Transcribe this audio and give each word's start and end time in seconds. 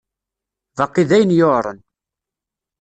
Baqi 0.77 1.03
d 1.09 1.11
ayen 1.15 1.35
yuɛren. 1.37 1.79